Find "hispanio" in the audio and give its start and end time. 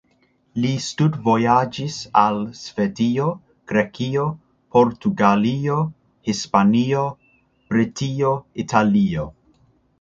6.31-7.07